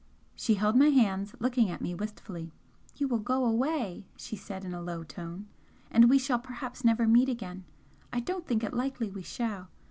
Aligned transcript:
She 0.35 0.55
held 0.55 0.75
my 0.75 0.89
hands, 0.89 1.35
looking 1.39 1.69
at 1.69 1.79
me 1.79 1.93
wistfully. 1.93 2.51
"You 2.95 3.07
will 3.07 3.19
go 3.19 3.45
away," 3.45 4.07
she 4.17 4.35
said, 4.35 4.65
in 4.65 4.73
a 4.73 4.81
low 4.81 5.03
tone 5.03 5.47
"and 5.91 6.09
we 6.09 6.17
shall 6.17 6.39
perhaps 6.39 6.83
never 6.83 7.05
meet 7.07 7.29
again. 7.29 7.65
I 8.11 8.19
don't 8.19 8.47
think 8.47 8.63
it 8.63 8.73
likely 8.73 9.11
we 9.11 9.21
shall. 9.21 9.69